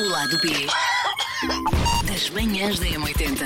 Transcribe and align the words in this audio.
O 0.00 0.08
lado 0.08 0.38
B 0.38 0.48
das 2.10 2.30
manhãs 2.30 2.78
da 2.78 2.86
M80. 2.86 3.44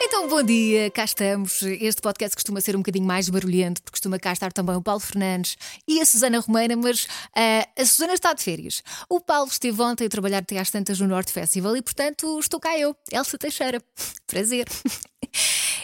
Então, 0.00 0.28
bom 0.28 0.44
dia, 0.44 0.88
cá 0.92 1.02
estamos. 1.02 1.60
Este 1.62 2.00
podcast 2.00 2.36
costuma 2.36 2.60
ser 2.60 2.76
um 2.76 2.78
bocadinho 2.78 3.04
mais 3.04 3.28
barulhento, 3.28 3.82
porque 3.82 3.96
costuma 3.96 4.16
cá 4.16 4.32
estar 4.32 4.52
também 4.52 4.76
o 4.76 4.80
Paulo 4.80 5.00
Fernandes 5.00 5.56
e 5.88 6.00
a 6.00 6.06
Susana 6.06 6.38
Romana, 6.38 6.76
mas 6.76 7.06
uh, 7.06 7.68
a 7.76 7.84
Susana 7.84 8.14
está 8.14 8.32
de 8.32 8.44
férias. 8.44 8.80
O 9.08 9.20
Paulo 9.20 9.48
esteve 9.50 9.82
ontem 9.82 10.06
a 10.06 10.08
trabalhar 10.08 10.38
até 10.38 10.56
às 10.56 10.70
tantas 10.70 11.00
no 11.00 11.08
Norte 11.08 11.32
Festival 11.32 11.76
e, 11.76 11.82
portanto, 11.82 12.38
estou 12.38 12.60
cá 12.60 12.78
eu, 12.78 12.94
Elsa 13.10 13.36
Teixeira. 13.36 13.82
Prazer. 14.28 14.66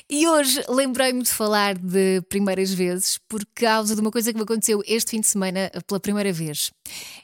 E 0.08 0.28
hoje 0.28 0.62
lembrei-me 0.68 1.20
de 1.20 1.30
falar 1.30 1.76
de 1.76 2.22
primeiras 2.28 2.72
vezes 2.72 3.18
por 3.28 3.44
causa 3.52 3.92
de 3.92 4.00
uma 4.00 4.12
coisa 4.12 4.32
que 4.32 4.38
me 4.38 4.44
aconteceu 4.44 4.80
este 4.86 5.10
fim 5.10 5.20
de 5.20 5.26
semana 5.26 5.68
pela 5.84 5.98
primeira 5.98 6.32
vez. 6.32 6.70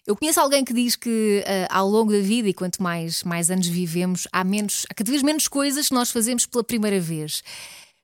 Eu 0.04 0.16
conheço 0.16 0.40
alguém 0.40 0.64
que 0.64 0.72
diz 0.72 0.96
que 0.96 1.44
uh, 1.46 1.68
ao 1.70 1.88
longo 1.88 2.10
da 2.10 2.18
vida 2.18 2.48
e 2.48 2.52
quanto 2.52 2.82
mais, 2.82 3.22
mais 3.22 3.52
anos 3.52 3.68
vivemos, 3.68 4.26
há, 4.32 4.42
menos, 4.42 4.84
há 4.90 4.94
cada 4.94 5.08
vez 5.08 5.22
menos 5.22 5.46
coisas 5.46 5.88
que 5.88 5.94
nós 5.94 6.10
fazemos 6.10 6.44
pela 6.44 6.64
primeira 6.64 6.98
vez. 6.98 7.44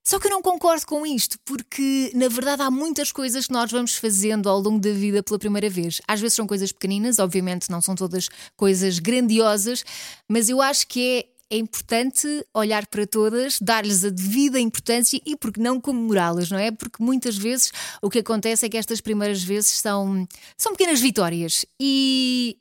Só 0.05 0.21
que 0.21 0.29
eu 0.29 0.31
não 0.31 0.41
concordo 0.41 0.87
com 0.87 1.05
isto, 1.05 1.37
porque 1.45 2.13
na 2.15 2.29
verdade 2.29 2.63
há 2.63 2.71
muitas 2.71 3.11
coisas 3.11 3.49
que 3.49 3.53
nós 3.53 3.73
vamos 3.73 3.97
fazendo 3.97 4.49
ao 4.49 4.61
longo 4.61 4.79
da 4.79 4.93
vida 4.93 5.25
pela 5.25 5.41
primeira 5.41 5.69
vez. 5.69 6.01
Às 6.07 6.21
vezes 6.21 6.37
são 6.37 6.47
coisas 6.47 6.71
pequeninas, 6.71 7.19
obviamente 7.19 7.69
não 7.69 7.83
são 7.83 7.97
todas 7.97 8.29
coisas 8.57 9.01
grandiosas, 9.01 9.85
mas 10.29 10.49
eu 10.49 10.63
acho 10.63 10.87
que 10.87 11.19
é 11.19 11.38
é 11.51 11.57
importante 11.57 12.27
olhar 12.53 12.87
para 12.87 13.07
todas, 13.07 13.59
dar-lhes 13.61 14.05
a 14.05 14.11
devida 14.11 14.61
importância 14.61 15.21
e, 15.25 15.37
porque 15.37 15.61
não, 15.61 15.81
comemorá-las, 15.81 16.51
não 16.51 16.59
é? 16.59 16.71
Porque 16.71 17.03
muitas 17.03 17.37
vezes 17.37 17.73
o 18.03 18.11
que 18.11 18.19
acontece 18.19 18.67
é 18.67 18.69
que 18.69 18.77
estas 18.77 19.01
primeiras 19.01 19.43
vezes 19.43 19.71
são, 19.71 20.27
são 20.57 20.73
pequenas 20.73 21.01
vitórias. 21.01 21.65
E 21.81 22.59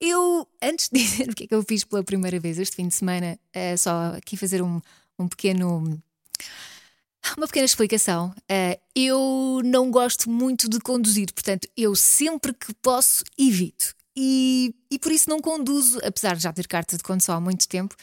eu, 0.00 0.48
antes 0.60 0.88
de 0.88 0.98
dizer 1.00 1.30
o 1.30 1.34
que 1.34 1.44
é 1.44 1.46
que 1.46 1.54
eu 1.54 1.62
fiz 1.62 1.84
pela 1.84 2.02
primeira 2.02 2.40
vez 2.40 2.58
este 2.58 2.76
fim 2.76 2.88
de 2.88 2.94
semana, 2.94 3.38
é 3.52 3.76
só 3.76 4.14
aqui 4.16 4.36
fazer 4.36 4.62
um, 4.62 4.80
um 5.18 5.28
pequeno. 5.28 6.00
Uma 7.36 7.46
pequena 7.46 7.66
explicação. 7.66 8.34
Uh, 8.50 8.80
eu 8.94 9.60
não 9.64 9.90
gosto 9.90 10.30
muito 10.30 10.68
de 10.68 10.80
conduzir, 10.80 11.32
portanto, 11.32 11.68
eu 11.76 11.94
sempre 11.94 12.54
que 12.54 12.72
posso 12.74 13.22
evito 13.36 13.97
e, 14.20 14.74
e 14.90 14.98
por 14.98 15.12
isso 15.12 15.30
não 15.30 15.40
conduzo, 15.40 16.00
apesar 16.04 16.34
de 16.34 16.42
já 16.42 16.52
ter 16.52 16.66
carta 16.66 16.96
de 16.96 17.04
condução 17.04 17.36
há 17.36 17.40
muito 17.40 17.68
tempo. 17.68 17.94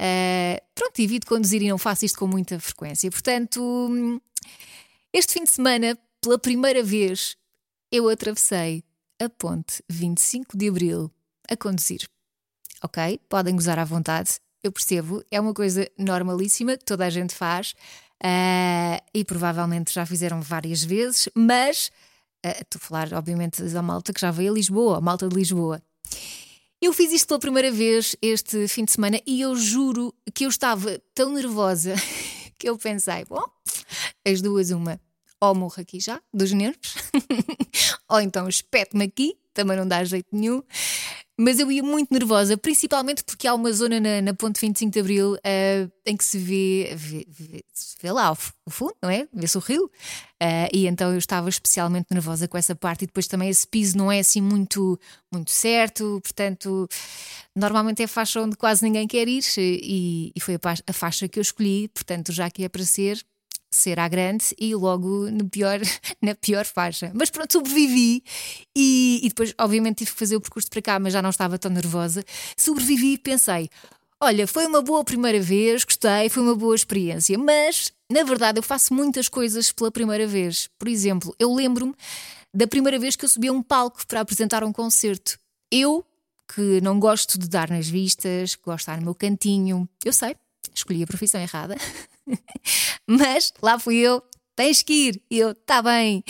Uh, 0.00 0.62
pronto, 0.72 1.00
evito 1.00 1.26
conduzir 1.26 1.60
e 1.62 1.68
não 1.68 1.78
faço 1.78 2.04
isto 2.04 2.16
com 2.16 2.28
muita 2.28 2.60
frequência. 2.60 3.10
Portanto, 3.10 4.22
este 5.12 5.32
fim 5.32 5.42
de 5.42 5.50
semana, 5.50 5.98
pela 6.20 6.38
primeira 6.38 6.80
vez, 6.80 7.36
eu 7.90 8.08
atravessei 8.08 8.84
a 9.20 9.28
ponte 9.28 9.82
25 9.88 10.56
de 10.56 10.68
Abril 10.68 11.10
a 11.50 11.56
conduzir. 11.56 12.08
Ok? 12.80 13.18
Podem 13.28 13.56
gozar 13.56 13.80
à 13.80 13.84
vontade, 13.84 14.38
eu 14.62 14.70
percebo, 14.70 15.24
é 15.28 15.40
uma 15.40 15.52
coisa 15.52 15.90
normalíssima 15.98 16.76
que 16.76 16.84
toda 16.84 17.04
a 17.04 17.10
gente 17.10 17.34
faz 17.34 17.74
uh, 18.22 19.02
e 19.12 19.24
provavelmente 19.24 19.92
já 19.92 20.06
fizeram 20.06 20.40
várias 20.40 20.84
vezes, 20.84 21.28
mas 21.34 21.90
estou 22.50 22.78
a 22.78 22.86
falar, 22.86 23.12
obviamente, 23.14 23.62
da 23.62 23.82
malta 23.82 24.12
que 24.12 24.20
já 24.20 24.30
veio 24.30 24.52
a 24.52 24.54
Lisboa, 24.54 24.98
a 24.98 25.00
malta 25.00 25.28
de 25.28 25.34
Lisboa. 25.34 25.82
Eu 26.80 26.92
fiz 26.92 27.12
isto 27.12 27.28
pela 27.28 27.40
primeira 27.40 27.72
vez 27.72 28.14
este 28.20 28.68
fim 28.68 28.84
de 28.84 28.92
semana 28.92 29.18
e 29.26 29.40
eu 29.40 29.56
juro 29.56 30.14
que 30.34 30.44
eu 30.44 30.50
estava 30.50 31.00
tão 31.14 31.32
nervosa 31.32 31.94
que 32.58 32.68
eu 32.68 32.76
pensei: 32.76 33.24
bom, 33.24 33.42
as 34.26 34.42
duas, 34.42 34.70
uma, 34.70 35.00
ou 35.40 35.54
morro 35.54 35.80
aqui 35.80 35.98
já, 35.98 36.20
dos 36.32 36.52
nervos, 36.52 36.94
ou 38.08 38.20
então 38.20 38.48
espeto-me 38.48 39.04
aqui, 39.04 39.34
também 39.54 39.76
não 39.76 39.88
dá 39.88 40.04
jeito 40.04 40.28
nenhum. 40.32 40.62
Mas 41.36 41.58
eu 41.58 41.70
ia 41.70 41.82
muito 41.82 42.12
nervosa, 42.12 42.56
principalmente 42.56 43.24
porque 43.24 43.48
há 43.48 43.54
uma 43.54 43.72
zona 43.72 43.98
na, 43.98 44.22
na 44.22 44.34
Ponte 44.34 44.60
25 44.60 44.92
de 44.92 45.00
Abril 45.00 45.32
uh, 45.34 45.92
em 46.06 46.16
que 46.16 46.24
se 46.24 46.38
vê, 46.38 46.94
vê, 46.94 47.26
vê, 47.28 47.64
se 47.72 47.96
vê 48.00 48.12
lá 48.12 48.30
o, 48.30 48.70
fundo, 48.70 48.94
não 49.02 49.10
é? 49.10 49.26
Vê-se 49.32 49.58
o 49.58 49.60
rio. 49.60 49.86
Uh, 50.40 50.68
e 50.72 50.86
então 50.86 51.10
eu 51.10 51.18
estava 51.18 51.48
especialmente 51.48 52.06
nervosa 52.12 52.46
com 52.46 52.56
essa 52.56 52.76
parte. 52.76 53.02
E 53.02 53.06
depois 53.06 53.26
também 53.26 53.48
esse 53.48 53.66
piso 53.66 53.98
não 53.98 54.12
é 54.12 54.20
assim 54.20 54.40
muito, 54.40 54.98
muito 55.32 55.50
certo, 55.50 56.20
portanto, 56.22 56.88
normalmente 57.54 58.00
é 58.00 58.06
faixa 58.06 58.40
onde 58.40 58.56
quase 58.56 58.84
ninguém 58.84 59.08
quer 59.08 59.26
ir. 59.26 59.42
E, 59.58 60.32
e 60.36 60.40
foi 60.40 60.54
a, 60.54 60.58
a 60.86 60.92
faixa 60.92 61.26
que 61.26 61.40
eu 61.40 61.42
escolhi, 61.42 61.88
portanto, 61.88 62.32
já 62.32 62.48
que 62.48 62.62
é 62.62 62.68
para 62.68 62.84
ser, 62.84 63.20
ser 63.76 63.98
à 63.98 64.08
grande 64.08 64.46
e 64.58 64.74
logo 64.74 65.30
no 65.30 65.48
pior, 65.48 65.80
na 66.22 66.34
pior 66.34 66.64
faixa. 66.64 67.10
Mas 67.14 67.30
pronto, 67.30 67.52
sobrevivi 67.52 68.22
e, 68.74 69.20
e, 69.22 69.28
depois, 69.28 69.54
obviamente, 69.58 69.98
tive 69.98 70.12
que 70.12 70.18
fazer 70.18 70.36
o 70.36 70.40
percurso 70.40 70.70
para 70.70 70.82
cá, 70.82 70.98
mas 70.98 71.12
já 71.12 71.22
não 71.22 71.30
estava 71.30 71.58
tão 71.58 71.70
nervosa. 71.70 72.24
Sobrevivi 72.56 73.14
e 73.14 73.18
pensei: 73.18 73.68
olha, 74.20 74.46
foi 74.46 74.66
uma 74.66 74.82
boa 74.82 75.04
primeira 75.04 75.40
vez, 75.40 75.84
gostei, 75.84 76.28
foi 76.28 76.42
uma 76.42 76.54
boa 76.54 76.74
experiência, 76.74 77.36
mas 77.38 77.92
na 78.10 78.22
verdade 78.22 78.58
eu 78.58 78.62
faço 78.62 78.94
muitas 78.94 79.28
coisas 79.28 79.70
pela 79.72 79.90
primeira 79.90 80.26
vez. 80.26 80.68
Por 80.78 80.88
exemplo, 80.88 81.34
eu 81.38 81.52
lembro-me 81.54 81.94
da 82.54 82.66
primeira 82.66 82.98
vez 82.98 83.16
que 83.16 83.24
eu 83.24 83.28
subi 83.28 83.48
a 83.48 83.52
um 83.52 83.62
palco 83.62 84.06
para 84.06 84.20
apresentar 84.20 84.62
um 84.62 84.72
concerto. 84.72 85.38
Eu, 85.70 86.04
que 86.54 86.80
não 86.80 87.00
gosto 87.00 87.38
de 87.38 87.48
dar 87.48 87.68
nas 87.68 87.88
vistas, 87.88 88.54
gosto 88.54 88.76
de 88.76 88.82
estar 88.82 88.96
no 88.98 89.02
meu 89.02 89.14
cantinho, 89.14 89.88
eu 90.04 90.12
sei, 90.12 90.36
escolhi 90.72 91.02
a 91.02 91.06
profissão 91.06 91.40
errada. 91.40 91.76
Mas 93.06 93.52
lá 93.62 93.78
fui 93.78 93.96
eu, 93.96 94.22
tens 94.56 94.82
que 94.82 95.08
ir. 95.08 95.22
E 95.30 95.38
eu, 95.38 95.54
tá 95.54 95.82
bem. 95.82 96.24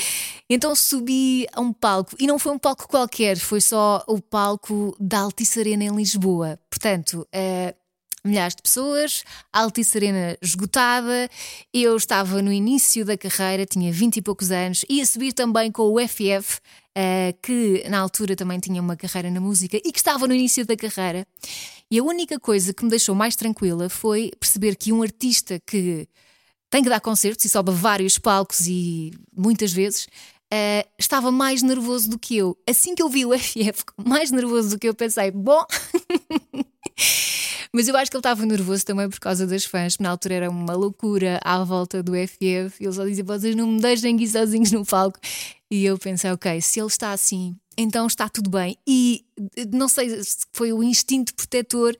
Então 0.49 0.75
subi 0.75 1.47
a 1.53 1.61
um 1.61 1.73
palco, 1.73 2.15
e 2.19 2.27
não 2.27 2.39
foi 2.39 2.53
um 2.53 2.59
palco 2.59 2.89
qualquer, 2.89 3.39
foi 3.39 3.61
só 3.61 4.05
o 4.07 4.21
palco 4.21 4.95
da 5.01 5.21
Altice 5.21 5.61
Arena 5.61 5.85
em 5.85 5.97
Lisboa. 5.97 6.59
Portanto, 6.69 7.27
uh, 7.35 7.85
milhares 8.25 8.55
de 8.55 8.63
pessoas, 8.63 9.23
a 9.53 9.61
Altice 9.61 9.99
Arena 9.99 10.37
esgotada. 10.41 11.31
Eu 11.73 11.97
estava 11.97 12.41
no 12.41 12.53
início 12.53 13.05
da 13.05 13.17
carreira, 13.17 13.67
tinha 13.67 13.93
20 13.93 14.17
e 14.17 14.23
poucos 14.23 14.51
anos, 14.51 14.85
ia 14.89 15.05
subir 15.05 15.33
também 15.33 15.71
com 15.71 15.83
o 15.83 15.99
FF, 16.09 16.59
uh, 16.59 16.61
eh, 16.95 17.35
que 17.43 17.85
na 17.89 17.99
altura 18.01 18.35
também 18.37 18.59
tinha 18.59 18.81
uma 18.81 18.97
carreira 18.97 19.31
na 19.31 19.41
música 19.41 19.77
e 19.77 19.93
que 19.93 19.99
estava 19.99 20.27
no 20.27 20.35
início 20.35 20.65
da 20.67 20.77
carreira. 20.77 21.27
E 21.91 21.99
a 21.99 22.03
única 22.03 22.41
coisa 22.41 22.73
que 22.73 22.85
me 22.85 22.91
deixou 22.91 23.15
mais 23.15 23.37
tranquila 23.37 23.89
foi 23.89 24.31
perceber 24.41 24.77
que 24.77 24.93
um 24.93 25.03
artista 25.03 25.61
que 25.67 26.09
tem 26.75 26.83
que 26.83 26.89
dar 26.89 27.01
concertos 27.01 27.45
e 27.45 27.49
sobe 27.49 27.71
vários 27.71 28.19
palcos 28.19 28.67
e 28.67 29.13
muitas 29.33 29.73
vezes. 29.73 30.09
Uh, 30.53 30.83
estava 30.99 31.31
mais 31.31 31.63
nervoso 31.63 32.11
do 32.11 32.19
que 32.19 32.37
eu. 32.37 32.59
Assim 32.69 32.97
que 32.97 33.03
eu 33.03 33.09
vi 33.09 33.25
o 33.25 33.31
FF 33.39 33.85
mais 34.05 34.33
nervoso 34.33 34.71
do 34.71 34.79
que 34.81 34.89
eu, 34.89 34.95
pensei: 34.95 35.31
bom. 35.31 35.65
Mas 37.75 37.89
eu 37.89 37.97
acho 37.97 38.09
que 38.09 38.17
ele 38.17 38.21
estava 38.21 38.47
nervoso 38.47 38.87
também 38.87 39.11
por 39.11 39.19
causa 39.19 39.49
das 39.49 39.65
fãs, 39.65 39.99
na 39.99 40.11
altura 40.11 40.35
era 40.35 40.49
uma 40.49 40.75
loucura 40.75 41.41
à 41.43 41.65
volta 41.65 42.05
do 42.05 42.13
FF. 42.13 42.77
Ele 42.79 42.93
só 42.93 43.05
dizia: 43.05 43.25
vocês 43.25 43.57
não 43.57 43.67
me 43.67 43.81
deixem 43.81 44.15
aqui 44.15 44.29
sozinhos 44.29 44.71
no 44.71 44.87
palco. 44.87 45.19
E 45.69 45.85
eu 45.85 45.99
pensei: 45.99 46.31
ok, 46.31 46.61
se 46.61 46.79
ele 46.79 46.87
está 46.87 47.11
assim, 47.11 47.57
então 47.77 48.07
está 48.07 48.29
tudo 48.29 48.49
bem. 48.49 48.79
E 48.87 49.25
não 49.73 49.89
sei 49.89 50.23
se 50.23 50.47
foi 50.53 50.73
o 50.73 50.85
instinto 50.85 51.35
protetor, 51.35 51.97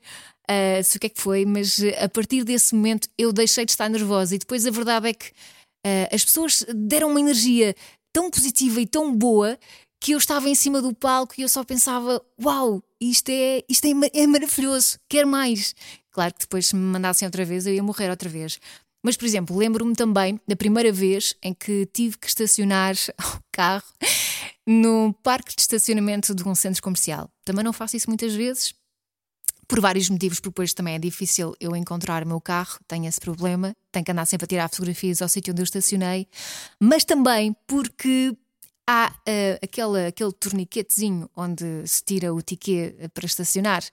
uh, 0.49 0.81
se 0.81 0.95
o 0.95 0.99
que 0.99 1.07
é 1.07 1.09
que 1.09 1.19
foi, 1.19 1.45
mas 1.45 1.77
a 2.01 2.07
partir 2.07 2.45
desse 2.45 2.73
momento 2.73 3.09
eu 3.17 3.33
deixei 3.33 3.65
de 3.65 3.73
estar 3.73 3.89
nervosa. 3.89 4.33
E 4.33 4.37
depois 4.37 4.65
a 4.65 4.71
verdade 4.71 5.09
é 5.09 5.13
que 5.13 5.27
uh, 5.27 6.07
as 6.15 6.23
pessoas 6.23 6.65
deram 6.73 7.09
uma 7.09 7.19
energia 7.19 7.75
tão 8.13 8.31
positiva 8.31 8.79
e 8.79 8.87
tão 8.87 9.13
boa 9.13 9.59
que 10.05 10.11
eu 10.11 10.19
estava 10.19 10.47
em 10.47 10.53
cima 10.53 10.83
do 10.83 10.93
palco 10.93 11.33
e 11.35 11.41
eu 11.41 11.49
só 11.49 11.63
pensava: 11.63 12.21
uau, 12.39 12.83
isto 13.01 13.29
é, 13.29 13.63
isto 13.67 13.85
é, 13.85 13.91
é 14.13 14.27
maravilhoso, 14.27 14.99
quero 15.09 15.27
mais. 15.27 15.73
Claro 16.11 16.31
que 16.31 16.41
depois, 16.41 16.67
se 16.67 16.75
me 16.75 16.81
mandassem 16.83 17.25
outra 17.25 17.43
vez, 17.43 17.65
eu 17.65 17.73
ia 17.73 17.81
morrer 17.81 18.11
outra 18.11 18.29
vez. 18.29 18.59
Mas, 19.03 19.17
por 19.17 19.25
exemplo, 19.25 19.57
lembro-me 19.57 19.95
também 19.95 20.39
da 20.47 20.55
primeira 20.55 20.91
vez 20.91 21.33
em 21.41 21.55
que 21.55 21.87
tive 21.91 22.19
que 22.19 22.27
estacionar 22.27 22.93
o 23.17 23.39
carro 23.51 23.83
no 24.67 25.11
parque 25.23 25.55
de 25.55 25.61
estacionamento 25.61 26.35
de 26.35 26.47
um 26.47 26.53
centro 26.53 26.83
comercial. 26.83 27.27
Também 27.43 27.65
não 27.65 27.73
faço 27.73 27.97
isso 27.97 28.07
muitas 28.07 28.35
vezes, 28.35 28.75
por 29.67 29.81
vários 29.81 30.07
motivos, 30.07 30.39
porque 30.39 30.51
depois 30.51 30.71
também 30.75 30.93
é 30.93 30.99
difícil 30.99 31.55
eu 31.59 31.75
encontrar 31.75 32.23
o 32.23 32.27
meu 32.27 32.39
carro, 32.39 32.77
tenho 32.87 33.07
esse 33.07 33.19
problema, 33.19 33.75
tenho 33.91 34.05
que 34.05 34.11
andar 34.11 34.27
sempre 34.27 34.45
a 34.45 34.47
tirar 34.47 34.69
fotografias 34.69 35.19
ao 35.23 35.29
sítio 35.29 35.51
onde 35.51 35.61
eu 35.61 35.65
estacionei, 35.65 36.27
mas 36.79 37.03
também 37.03 37.55
porque 37.65 38.37
há 38.87 39.11
uh, 39.11 39.59
aquele, 39.63 40.07
aquele 40.07 40.31
torniquetezinho 40.33 41.29
onde 41.35 41.87
se 41.87 42.03
tira 42.03 42.33
o 42.33 42.41
ticket 42.41 42.95
para 43.13 43.25
estacionar 43.25 43.83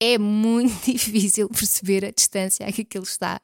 é 0.00 0.16
muito 0.16 0.72
difícil 0.90 1.48
perceber 1.48 2.04
a 2.04 2.10
distância 2.10 2.66
a 2.66 2.72
que 2.72 2.82
aquilo 2.82 3.04
está. 3.04 3.40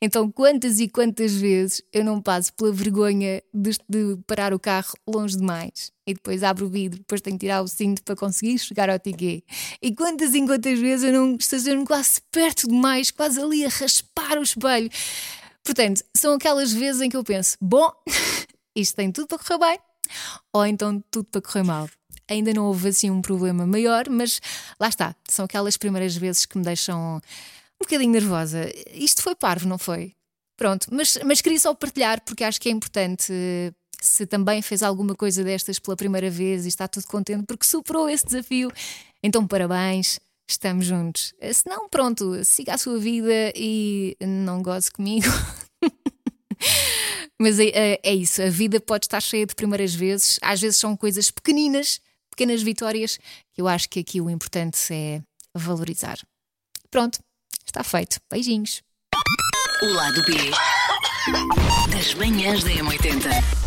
Então, 0.00 0.30
quantas 0.30 0.78
e 0.78 0.88
quantas 0.88 1.34
vezes 1.34 1.82
eu 1.92 2.04
não 2.04 2.20
passo 2.20 2.52
pela 2.52 2.72
vergonha 2.72 3.42
de, 3.52 3.70
de, 3.88 4.18
parar 4.26 4.52
o 4.52 4.58
carro 4.58 4.92
longe 5.06 5.36
demais 5.36 5.90
e 6.06 6.14
depois 6.14 6.42
abro 6.42 6.66
o 6.66 6.68
vidro, 6.68 6.98
depois 6.98 7.20
tenho 7.20 7.36
que 7.36 7.46
tirar 7.46 7.62
o 7.62 7.68
cinto 7.68 8.02
para 8.02 8.14
conseguir 8.14 8.58
chegar 8.58 8.90
ao 8.90 8.98
ticket. 8.98 9.42
E 9.80 9.94
quantas 9.94 10.34
e 10.34 10.44
quantas 10.44 10.78
vezes 10.78 11.04
eu 11.04 11.12
não 11.12 11.36
estaciono 11.36 11.84
quase 11.84 12.20
perto 12.30 12.68
demais, 12.68 13.10
quase 13.10 13.40
ali 13.40 13.64
a 13.64 13.68
raspar 13.68 14.38
o 14.38 14.42
espelho. 14.42 14.90
Portanto, 15.64 16.04
são 16.14 16.34
aquelas 16.34 16.72
vezes 16.72 17.00
em 17.00 17.08
que 17.08 17.16
eu 17.16 17.24
penso: 17.24 17.56
bom, 17.60 17.90
isto 18.76 18.94
tem 18.94 19.10
tudo 19.10 19.26
para 19.26 19.38
correr 19.38 19.58
bem, 19.58 19.78
ou 20.52 20.64
então 20.66 21.02
tudo 21.10 21.26
para 21.30 21.40
correr 21.40 21.62
mal. 21.62 21.88
ainda 22.28 22.52
não 22.52 22.66
houve 22.66 22.88
assim 22.88 23.10
um 23.10 23.22
problema 23.22 23.66
maior, 23.66 24.08
mas 24.08 24.40
lá 24.80 24.88
está, 24.88 25.14
são 25.28 25.44
aquelas 25.44 25.76
primeiras 25.76 26.16
vezes 26.16 26.44
que 26.46 26.58
me 26.58 26.64
deixam 26.64 27.20
um 27.80 27.84
bocadinho 27.84 28.12
nervosa. 28.12 28.70
Isto 28.92 29.22
foi 29.22 29.34
parvo, 29.34 29.68
não 29.68 29.78
foi? 29.78 30.12
Pronto, 30.56 30.88
mas, 30.90 31.18
mas 31.24 31.40
queria 31.40 31.60
só 31.60 31.74
partilhar 31.74 32.20
porque 32.22 32.42
acho 32.42 32.60
que 32.60 32.68
é 32.68 32.72
importante. 32.72 33.32
Se 34.00 34.26
também 34.26 34.60
fez 34.62 34.82
alguma 34.82 35.14
coisa 35.14 35.42
destas 35.42 35.78
pela 35.78 35.96
primeira 35.96 36.30
vez 36.30 36.64
e 36.64 36.68
está 36.68 36.86
tudo 36.86 37.06
contente 37.06 37.44
porque 37.46 37.64
superou 37.64 38.08
esse 38.08 38.26
desafio, 38.26 38.70
então 39.22 39.46
parabéns, 39.46 40.20
estamos 40.48 40.86
juntos. 40.86 41.34
Se 41.52 41.68
não, 41.68 41.88
pronto, 41.88 42.44
siga 42.44 42.74
a 42.74 42.78
sua 42.78 42.98
vida 42.98 43.52
e 43.54 44.16
não 44.20 44.62
goze 44.62 44.90
comigo. 44.90 45.26
Mas 47.40 47.58
é, 47.58 47.66
é, 47.66 48.00
é, 48.02 48.14
isso, 48.14 48.40
a 48.42 48.48
vida 48.48 48.80
pode 48.80 49.06
estar 49.06 49.20
cheia 49.20 49.46
de 49.46 49.54
primeiras 49.54 49.94
vezes, 49.94 50.38
às 50.42 50.60
vezes 50.60 50.78
são 50.78 50.96
coisas 50.96 51.30
pequeninas, 51.30 52.00
pequenas 52.30 52.62
vitórias, 52.62 53.18
que 53.52 53.60
eu 53.60 53.68
acho 53.68 53.88
que 53.88 54.00
aqui 54.00 54.20
o 54.20 54.30
importante 54.30 54.78
é 54.90 55.22
valorizar. 55.54 56.18
Pronto, 56.90 57.18
está 57.64 57.84
feito. 57.84 58.18
Beijinhos. 58.30 58.82
O 59.82 59.86
lado 59.92 60.22
B 60.24 60.32
das 61.90 62.14
manhãs 62.14 62.64
da 62.64 62.70
M80. 62.70 63.65